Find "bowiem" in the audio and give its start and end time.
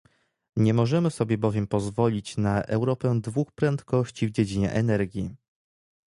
1.37-1.67